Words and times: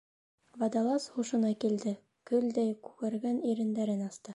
«Водолаз» 0.61 1.05
һушына 1.17 1.53
килде, 1.65 1.95
көлдәй 2.33 2.75
күгәргән 2.89 3.43
ирендәрен 3.53 4.07
асты. 4.13 4.29